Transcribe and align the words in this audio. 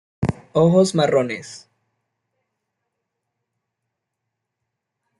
Ojos: 0.53 0.95
Marrones. 0.95 1.69